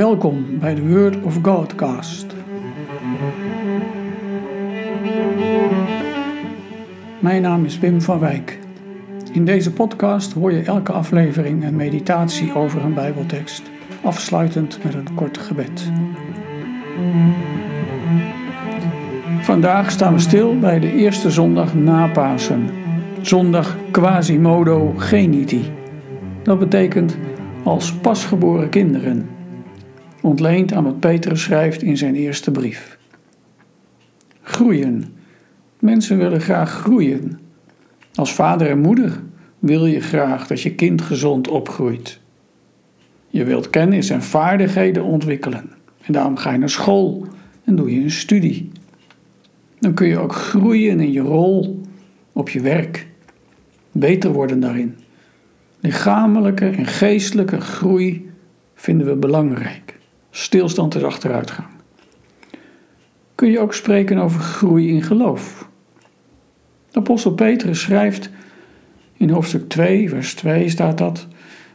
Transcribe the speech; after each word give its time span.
Welkom 0.00 0.58
bij 0.58 0.74
de 0.74 0.88
Word 0.88 1.22
of 1.22 1.38
Godcast. 1.42 2.26
Mijn 7.18 7.42
naam 7.42 7.64
is 7.64 7.78
Wim 7.78 8.00
van 8.00 8.18
Wijk. 8.18 8.58
In 9.32 9.44
deze 9.44 9.72
podcast 9.72 10.32
hoor 10.32 10.52
je 10.52 10.62
elke 10.62 10.92
aflevering 10.92 11.64
een 11.64 11.76
meditatie 11.76 12.54
over 12.54 12.84
een 12.84 12.94
Bijbeltekst, 12.94 13.62
afsluitend 14.02 14.84
met 14.84 14.94
een 14.94 15.14
kort 15.14 15.38
gebed. 15.38 15.90
Vandaag 19.40 19.90
staan 19.90 20.12
we 20.12 20.20
stil 20.20 20.58
bij 20.58 20.78
de 20.78 20.92
eerste 20.92 21.30
zondag 21.30 21.74
na 21.74 22.08
Pasen, 22.08 22.70
zondag 23.20 23.76
Quasimodo 23.90 24.92
Geniti. 24.96 25.72
Dat 26.42 26.58
betekent 26.58 27.18
als 27.62 27.94
pasgeboren 27.94 28.68
kinderen, 28.68 29.38
ontleend 30.22 30.72
aan 30.72 30.84
wat 30.84 31.00
Petrus 31.00 31.42
schrijft 31.42 31.82
in 31.82 31.96
zijn 31.96 32.14
eerste 32.14 32.50
brief. 32.50 32.98
Groeien. 34.42 35.04
Mensen 35.78 36.18
willen 36.18 36.40
graag 36.40 36.70
groeien. 36.70 37.38
Als 38.14 38.34
vader 38.34 38.70
en 38.70 38.78
moeder 38.78 39.22
wil 39.58 39.86
je 39.86 40.00
graag 40.00 40.46
dat 40.46 40.60
je 40.60 40.74
kind 40.74 41.02
gezond 41.02 41.48
opgroeit. 41.48 42.20
Je 43.28 43.44
wilt 43.44 43.70
kennis 43.70 44.10
en 44.10 44.22
vaardigheden 44.22 45.04
ontwikkelen. 45.04 45.70
En 46.02 46.12
daarom 46.12 46.36
ga 46.36 46.52
je 46.52 46.58
naar 46.58 46.70
school 46.70 47.26
en 47.64 47.76
doe 47.76 47.94
je 47.94 48.00
een 48.00 48.10
studie. 48.10 48.70
Dan 49.78 49.94
kun 49.94 50.06
je 50.06 50.18
ook 50.18 50.34
groeien 50.34 51.00
in 51.00 51.12
je 51.12 51.20
rol 51.20 51.80
op 52.32 52.48
je 52.48 52.60
werk. 52.60 53.06
Beter 53.92 54.32
worden 54.32 54.60
daarin. 54.60 54.96
Lichamelijke 55.80 56.68
en 56.68 56.86
geestelijke 56.86 57.60
groei 57.60 58.30
vinden 58.74 59.06
we 59.06 59.16
belangrijk. 59.16 59.89
Stilstand 60.30 60.94
is 60.94 61.02
achteruitgang. 61.02 61.68
Kun 63.34 63.50
je 63.50 63.58
ook 63.58 63.74
spreken 63.74 64.18
over 64.18 64.40
groei 64.40 64.88
in 64.88 65.02
geloof. 65.02 65.68
apostel 66.92 67.32
Petrus 67.32 67.80
schrijft 67.80 68.30
in 69.16 69.30
hoofdstuk 69.30 69.68
2, 69.68 70.08
vers 70.08 70.34
2 70.34 70.68
staat 70.68 70.98
dat. 70.98 71.26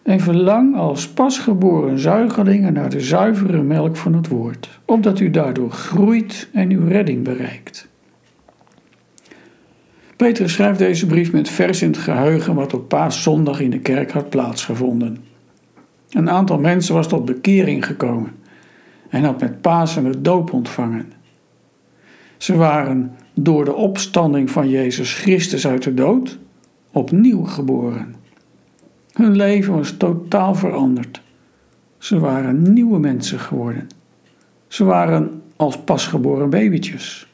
En 0.03 0.19
verlang 0.19 0.75
als 0.75 1.09
pasgeboren 1.09 1.99
zuigelingen 1.99 2.73
naar 2.73 2.89
de 2.89 2.99
zuivere 2.99 3.61
melk 3.61 3.95
van 3.95 4.13
het 4.13 4.27
woord, 4.27 4.79
opdat 4.85 5.19
u 5.19 5.29
daardoor 5.29 5.71
groeit 5.71 6.49
en 6.53 6.69
uw 6.69 6.87
redding 6.87 7.23
bereikt. 7.23 7.87
Petrus 10.15 10.53
schrijft 10.53 10.79
deze 10.79 11.05
brief 11.05 11.31
met 11.31 11.49
vers 11.49 11.81
in 11.81 11.87
het 11.87 11.97
geheugen 11.97 12.55
wat 12.55 12.73
op 12.73 12.87
paaszondag 12.87 13.59
in 13.59 13.69
de 13.69 13.79
kerk 13.79 14.11
had 14.11 14.29
plaatsgevonden. 14.29 15.17
Een 16.09 16.29
aantal 16.29 16.59
mensen 16.59 16.95
was 16.95 17.07
tot 17.07 17.25
bekering 17.25 17.85
gekomen 17.85 18.31
en 19.09 19.23
had 19.23 19.39
met 19.39 19.61
Pasen 19.61 20.05
het 20.05 20.23
doop 20.23 20.53
ontvangen. 20.53 21.11
Ze 22.37 22.55
waren 22.55 23.15
door 23.33 23.65
de 23.65 23.73
opstanding 23.73 24.51
van 24.51 24.69
Jezus 24.69 25.13
Christus 25.13 25.67
uit 25.67 25.83
de 25.83 25.93
dood 25.93 26.37
opnieuw 26.91 27.43
geboren. 27.43 28.15
Hun 29.13 29.35
leven 29.35 29.73
was 29.73 29.97
totaal 29.97 30.55
veranderd. 30.55 31.21
Ze 31.97 32.19
waren 32.19 32.73
nieuwe 32.73 32.99
mensen 32.99 33.39
geworden. 33.39 33.87
Ze 34.67 34.83
waren 34.83 35.41
als 35.55 35.77
pasgeboren 35.77 36.49
babytjes. 36.49 37.33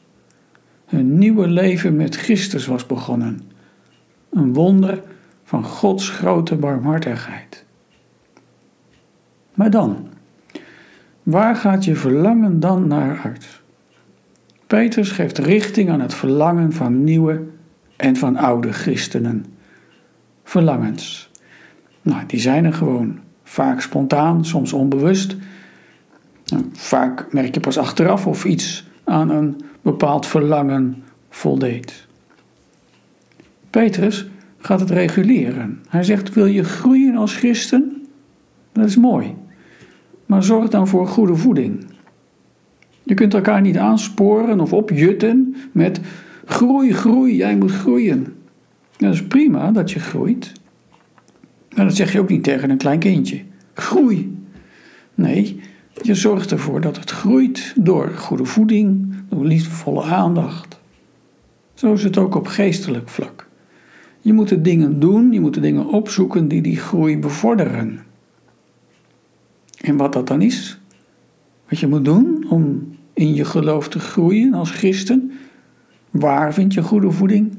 Hun 0.86 1.18
nieuwe 1.18 1.48
leven 1.48 1.96
met 1.96 2.16
Christus 2.16 2.66
was 2.66 2.86
begonnen. 2.86 3.40
Een 4.30 4.52
wonder 4.52 5.02
van 5.44 5.64
Gods 5.64 6.08
grote 6.08 6.56
barmhartigheid. 6.56 7.64
Maar 9.54 9.70
dan, 9.70 10.08
waar 11.22 11.56
gaat 11.56 11.84
je 11.84 11.94
verlangen 11.94 12.60
dan 12.60 12.86
naar 12.86 13.20
uit? 13.24 13.60
Petrus 14.66 15.10
geeft 15.10 15.38
richting 15.38 15.90
aan 15.90 16.00
het 16.00 16.14
verlangen 16.14 16.72
van 16.72 17.04
nieuwe 17.04 17.46
en 17.96 18.16
van 18.16 18.36
oude 18.36 18.72
christenen. 18.72 19.46
Verlangens. 20.44 21.30
Nou, 22.02 22.26
die 22.26 22.40
zijn 22.40 22.64
er 22.64 22.72
gewoon. 22.72 23.18
Vaak 23.44 23.80
spontaan, 23.80 24.44
soms 24.44 24.72
onbewust. 24.72 25.36
Vaak 26.72 27.32
merk 27.32 27.54
je 27.54 27.60
pas 27.60 27.78
achteraf 27.78 28.26
of 28.26 28.44
iets 28.44 28.86
aan 29.04 29.30
een 29.30 29.60
bepaald 29.82 30.26
verlangen 30.26 31.02
voldeed. 31.30 32.06
Petrus 33.70 34.26
gaat 34.58 34.80
het 34.80 34.90
reguleren. 34.90 35.82
Hij 35.88 36.02
zegt: 36.02 36.34
Wil 36.34 36.46
je 36.46 36.64
groeien 36.64 37.16
als 37.16 37.36
christen? 37.36 38.06
Dat 38.72 38.84
is 38.84 38.96
mooi. 38.96 39.34
Maar 40.32 40.42
zorg 40.42 40.68
dan 40.68 40.88
voor 40.88 41.06
goede 41.06 41.36
voeding. 41.36 41.84
Je 43.02 43.14
kunt 43.14 43.34
elkaar 43.34 43.60
niet 43.60 43.76
aansporen 43.76 44.60
of 44.60 44.72
opjutten 44.72 45.56
met 45.72 46.00
groei, 46.44 46.92
groei, 46.92 47.36
jij 47.36 47.56
moet 47.56 47.70
groeien. 47.70 48.34
Dat 48.96 49.14
is 49.14 49.26
prima 49.26 49.70
dat 49.70 49.90
je 49.90 50.00
groeit. 50.00 50.52
Maar 51.76 51.84
dat 51.84 51.96
zeg 51.96 52.12
je 52.12 52.20
ook 52.20 52.28
niet 52.28 52.44
tegen 52.44 52.70
een 52.70 52.76
klein 52.76 52.98
kindje. 52.98 53.40
Groei. 53.74 54.38
Nee, 55.14 55.60
je 56.02 56.14
zorgt 56.14 56.50
ervoor 56.50 56.80
dat 56.80 56.96
het 56.96 57.10
groeit 57.10 57.74
door 57.76 58.08
goede 58.08 58.44
voeding, 58.44 59.14
door 59.28 59.44
liefdevolle 59.44 60.02
aandacht. 60.02 60.80
Zo 61.74 61.92
is 61.92 62.02
het 62.02 62.18
ook 62.18 62.34
op 62.34 62.46
geestelijk 62.46 63.08
vlak. 63.08 63.48
Je 64.20 64.32
moet 64.32 64.48
de 64.48 64.60
dingen 64.60 65.00
doen, 65.00 65.32
je 65.32 65.40
moet 65.40 65.54
de 65.54 65.60
dingen 65.60 65.86
opzoeken 65.86 66.48
die 66.48 66.62
die 66.62 66.76
groei 66.76 67.18
bevorderen. 67.18 68.00
En 69.82 69.96
wat 69.96 70.12
dat 70.12 70.26
dan 70.26 70.42
is, 70.42 70.80
wat 71.68 71.78
je 71.78 71.86
moet 71.86 72.04
doen 72.04 72.46
om 72.48 72.94
in 73.12 73.34
je 73.34 73.44
geloof 73.44 73.88
te 73.88 73.98
groeien 73.98 74.54
als 74.54 74.70
christen, 74.70 75.32
waar 76.10 76.54
vind 76.54 76.74
je 76.74 76.82
goede 76.82 77.10
voeding? 77.10 77.56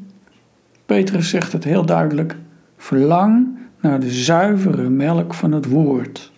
Petrus 0.86 1.30
zegt 1.30 1.52
het 1.52 1.64
heel 1.64 1.86
duidelijk: 1.86 2.36
verlang 2.78 3.58
naar 3.82 4.00
de 4.00 4.12
zuivere 4.12 4.90
melk 4.90 5.34
van 5.34 5.52
het 5.52 5.66
woord. 5.66 6.32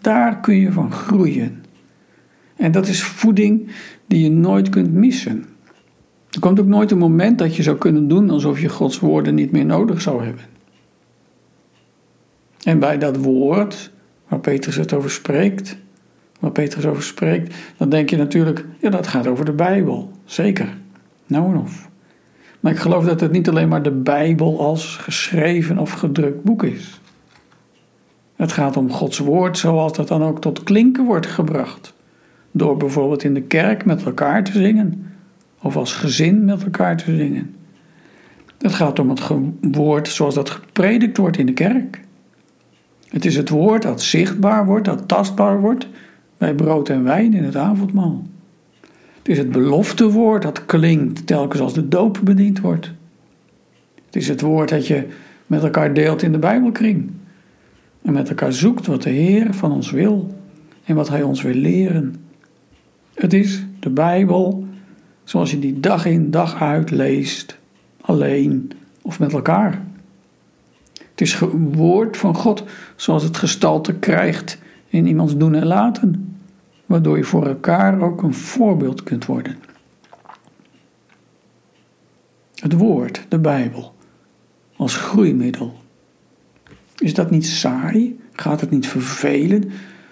Daar 0.00 0.40
kun 0.40 0.56
je 0.56 0.72
van 0.72 0.92
groeien. 0.92 1.64
En 2.56 2.72
dat 2.72 2.88
is 2.88 3.02
voeding 3.02 3.70
die 4.06 4.22
je 4.22 4.30
nooit 4.30 4.68
kunt 4.68 4.92
missen. 4.92 5.44
Er 6.30 6.40
komt 6.40 6.60
ook 6.60 6.66
nooit 6.66 6.90
een 6.90 6.98
moment 6.98 7.38
dat 7.38 7.56
je 7.56 7.62
zou 7.62 7.76
kunnen 7.76 8.08
doen 8.08 8.30
alsof 8.30 8.60
je 8.60 8.68
Gods 8.68 8.98
woorden 8.98 9.34
niet 9.34 9.50
meer 9.50 9.64
nodig 9.64 10.00
zou 10.00 10.24
hebben. 10.24 10.44
En 12.62 12.78
bij 12.78 12.98
dat 12.98 13.16
woord, 13.16 13.92
waar 14.28 14.40
Petrus 14.40 14.76
het 14.76 14.92
over 14.92 15.10
spreekt, 15.10 15.76
waar 16.40 16.50
Petrus 16.50 16.86
over 16.86 17.02
spreekt, 17.02 17.54
dan 17.76 17.88
denk 17.88 18.10
je 18.10 18.16
natuurlijk, 18.16 18.64
ja, 18.78 18.90
dat 18.90 19.06
gaat 19.06 19.26
over 19.26 19.44
de 19.44 19.52
Bijbel. 19.52 20.10
Zeker. 20.24 20.68
Nou 21.26 21.52
en 21.52 21.58
of. 21.58 21.88
Maar 22.60 22.72
ik 22.72 22.78
geloof 22.78 23.04
dat 23.04 23.20
het 23.20 23.32
niet 23.32 23.48
alleen 23.48 23.68
maar 23.68 23.82
de 23.82 23.90
Bijbel 23.90 24.60
als 24.60 24.96
geschreven 24.96 25.78
of 25.78 25.92
gedrukt 25.92 26.42
boek 26.42 26.62
is. 26.62 27.00
Het 28.36 28.52
gaat 28.52 28.76
om 28.76 28.90
Gods 28.90 29.18
woord 29.18 29.58
zoals 29.58 29.92
dat 29.92 30.08
dan 30.08 30.22
ook 30.22 30.40
tot 30.40 30.62
klinken 30.62 31.04
wordt 31.04 31.26
gebracht. 31.26 31.94
Door 32.50 32.76
bijvoorbeeld 32.76 33.24
in 33.24 33.34
de 33.34 33.42
kerk 33.42 33.84
met 33.84 34.04
elkaar 34.04 34.44
te 34.44 34.52
zingen. 34.52 35.12
Of 35.62 35.76
als 35.76 35.92
gezin 35.92 36.44
met 36.44 36.64
elkaar 36.64 36.96
te 36.96 37.16
zingen. 37.16 37.54
Het 38.58 38.74
gaat 38.74 38.98
om 38.98 39.08
het 39.10 39.22
woord 39.60 40.08
zoals 40.08 40.34
dat 40.34 40.50
gepredikt 40.50 41.16
wordt 41.16 41.36
in 41.36 41.46
de 41.46 41.52
kerk. 41.52 42.03
Het 43.14 43.24
is 43.24 43.36
het 43.36 43.48
woord 43.48 43.82
dat 43.82 44.02
zichtbaar 44.02 44.66
wordt, 44.66 44.84
dat 44.84 45.08
tastbaar 45.08 45.60
wordt 45.60 45.88
bij 46.38 46.54
brood 46.54 46.88
en 46.88 47.04
wijn 47.04 47.34
in 47.34 47.44
het 47.44 47.56
avondmaal. 47.56 48.22
Het 49.18 49.28
is 49.28 49.38
het 49.38 49.52
beloftewoord 49.52 50.42
dat 50.42 50.66
klinkt 50.66 51.26
telkens 51.26 51.62
als 51.62 51.74
de 51.74 51.88
doop 51.88 52.20
bediend 52.22 52.60
wordt. 52.60 52.92
Het 54.06 54.16
is 54.16 54.28
het 54.28 54.40
woord 54.40 54.68
dat 54.68 54.86
je 54.86 55.06
met 55.46 55.62
elkaar 55.62 55.94
deelt 55.94 56.22
in 56.22 56.32
de 56.32 56.38
Bijbelkring. 56.38 57.10
En 58.02 58.12
met 58.12 58.28
elkaar 58.28 58.52
zoekt 58.52 58.86
wat 58.86 59.02
de 59.02 59.10
Heer 59.10 59.54
van 59.54 59.72
ons 59.72 59.90
wil 59.90 60.34
en 60.84 60.94
wat 60.94 61.08
Hij 61.08 61.22
ons 61.22 61.42
wil 61.42 61.54
leren. 61.54 62.16
Het 63.14 63.32
is 63.32 63.64
de 63.80 63.90
Bijbel 63.90 64.66
zoals 65.24 65.50
je 65.50 65.58
die 65.58 65.80
dag 65.80 66.06
in 66.06 66.30
dag 66.30 66.62
uit 66.62 66.90
leest, 66.90 67.58
alleen 68.00 68.70
of 69.02 69.18
met 69.18 69.32
elkaar. 69.32 69.82
Het 71.14 71.20
is 71.20 71.38
woord 71.72 72.16
van 72.16 72.34
God 72.34 72.64
zoals 72.96 73.22
het 73.22 73.36
gestalte 73.36 73.94
krijgt 73.94 74.58
in 74.88 75.06
iemands 75.06 75.36
doen 75.36 75.54
en 75.54 75.66
laten 75.66 76.38
waardoor 76.86 77.16
je 77.16 77.24
voor 77.24 77.46
elkaar 77.46 78.00
ook 78.00 78.22
een 78.22 78.34
voorbeeld 78.34 79.02
kunt 79.02 79.26
worden. 79.26 79.56
Het 82.54 82.72
woord, 82.72 83.26
de 83.28 83.38
Bijbel, 83.38 83.94
als 84.76 84.96
groeimiddel. 84.96 85.82
Is 86.96 87.14
dat 87.14 87.30
niet 87.30 87.46
saai? 87.46 88.20
Gaat 88.32 88.60
het 88.60 88.70
niet 88.70 88.86
vervelen? 88.86 89.70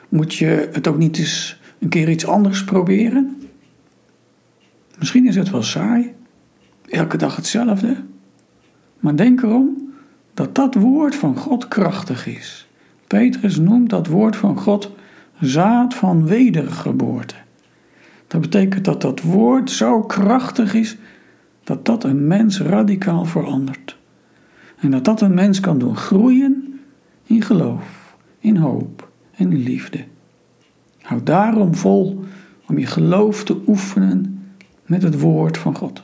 Moet 0.09 0.35
je 0.35 0.69
het 0.73 0.87
ook 0.87 0.99
niet 0.99 1.19
eens 1.19 1.61
een 1.79 1.89
keer 1.89 2.09
iets 2.09 2.27
anders 2.27 2.65
proberen? 2.65 3.43
Misschien 4.99 5.27
is 5.27 5.37
het 5.37 5.51
wel 5.51 5.63
saai, 5.63 6.15
elke 6.89 7.17
dag 7.17 7.37
hetzelfde. 7.37 7.97
Maar 9.01 9.17
denk 9.17 9.43
erom 9.43 9.92
dat 10.35 10.55
dat 10.55 10.75
woord 10.75 11.15
van 11.15 11.37
God 11.37 11.69
krachtig 11.69 12.27
is. 12.27 12.69
Petrus 13.07 13.57
noemt 13.57 13.91
dat 13.91 14.07
woord 14.07 14.37
van 14.37 14.59
God 14.59 14.91
zaad 15.41 15.95
van 15.95 16.27
wedergeboorte. 16.27 17.35
Dat 18.27 18.41
betekent 18.41 18.85
dat 18.85 19.01
dat 19.01 19.21
woord 19.21 19.71
zo 19.71 20.03
krachtig 20.03 20.75
is 20.75 20.97
dat 21.65 21.85
dat 21.85 22.05
een 22.05 22.27
mens 22.27 22.61
radicaal 22.61 23.25
verandert. 23.25 23.97
En 24.79 24.91
dat 24.91 25.05
dat 25.05 25.21
een 25.21 25.35
mens 25.35 25.61
kan 25.61 25.79
doen 25.79 25.97
groeien 25.97 26.81
in 27.25 27.43
geloof, 27.43 28.17
in 28.39 28.57
hoop 28.57 29.11
en 29.35 29.53
in 29.53 29.63
liefde. 29.63 30.05
Houd 31.01 31.27
daarom 31.27 31.75
vol 31.75 32.25
om 32.67 32.79
je 32.79 32.87
geloof 32.87 33.45
te 33.45 33.63
oefenen 33.67 34.45
met 34.87 35.03
het 35.03 35.21
woord 35.21 35.59
van 35.59 35.77
God. 35.77 36.03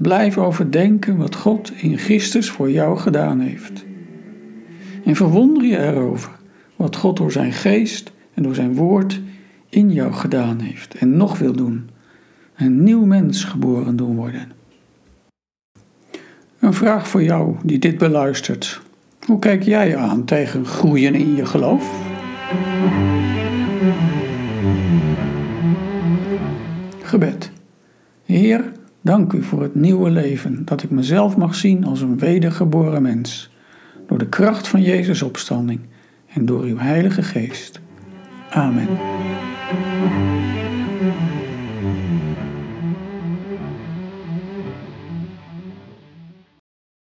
Blijf 0.00 0.38
overdenken 0.38 1.16
wat 1.16 1.34
God 1.34 1.72
in 1.76 1.98
Christus 1.98 2.50
voor 2.50 2.70
jou 2.70 2.98
gedaan 2.98 3.40
heeft. 3.40 3.84
En 5.04 5.16
verwonder 5.16 5.64
je 5.64 5.78
erover 5.78 6.30
wat 6.76 6.96
God 6.96 7.16
door 7.16 7.32
zijn 7.32 7.52
geest 7.52 8.12
en 8.34 8.42
door 8.42 8.54
zijn 8.54 8.74
woord 8.74 9.20
in 9.68 9.92
jou 9.92 10.12
gedaan 10.12 10.60
heeft 10.60 10.94
en 10.94 11.16
nog 11.16 11.38
wil 11.38 11.52
doen. 11.52 11.90
Een 12.56 12.82
nieuw 12.82 13.04
mens 13.04 13.44
geboren 13.44 13.96
doen 13.96 14.16
worden. 14.16 14.52
Een 16.58 16.74
vraag 16.74 17.08
voor 17.08 17.22
jou 17.22 17.56
die 17.62 17.78
dit 17.78 17.98
beluistert. 17.98 18.80
Hoe 19.26 19.38
kijk 19.38 19.62
jij 19.62 19.96
aan 19.96 20.24
tegen 20.24 20.66
groeien 20.66 21.14
in 21.14 21.34
je 21.34 21.46
geloof? 21.46 22.08
Gebed. 27.02 27.52
Heer, 28.24 28.72
dank 29.00 29.32
u 29.32 29.42
voor 29.42 29.62
het 29.62 29.74
nieuwe 29.74 30.10
leven, 30.10 30.64
dat 30.64 30.82
ik 30.82 30.90
mezelf 30.90 31.36
mag 31.36 31.54
zien 31.54 31.84
als 31.84 32.00
een 32.00 32.18
wedergeboren 32.18 33.02
mens, 33.02 33.50
door 34.06 34.18
de 34.18 34.28
kracht 34.28 34.68
van 34.68 34.82
Jezus' 34.82 35.22
opstanding 35.22 35.80
en 36.26 36.46
door 36.46 36.62
uw 36.62 36.78
Heilige 36.78 37.22
Geest. 37.22 37.80
Amen. 38.50 38.88